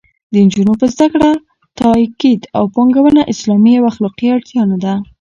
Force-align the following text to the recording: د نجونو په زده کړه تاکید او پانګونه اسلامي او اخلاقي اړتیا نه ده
د 0.31 0.33
نجونو 0.45 0.73
په 0.81 0.85
زده 0.93 1.07
کړه 1.13 1.31
تاکید 1.79 2.41
او 2.57 2.63
پانګونه 2.73 3.21
اسلامي 3.33 3.73
او 3.77 3.83
اخلاقي 3.91 4.27
اړتیا 4.35 4.63
نه 4.71 4.77
ده 4.83 4.93